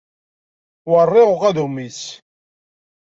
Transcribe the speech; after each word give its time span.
Werriɣ 0.89 1.29
uqadum-is! 1.35 2.01